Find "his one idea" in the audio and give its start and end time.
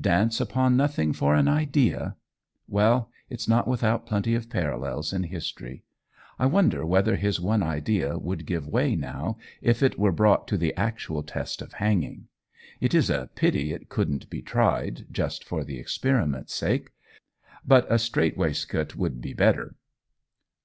7.14-8.18